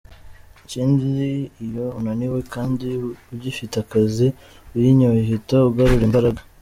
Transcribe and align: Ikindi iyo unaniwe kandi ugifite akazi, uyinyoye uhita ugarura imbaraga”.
Ikindi 0.63 1.09
iyo 1.65 1.85
unaniwe 1.99 2.39
kandi 2.53 2.87
ugifite 3.33 3.75
akazi, 3.83 4.27
uyinyoye 4.75 5.19
uhita 5.23 5.55
ugarura 5.69 6.03
imbaraga”. 6.09 6.39